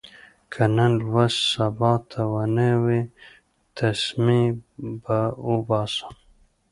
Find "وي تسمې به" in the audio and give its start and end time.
2.83-5.19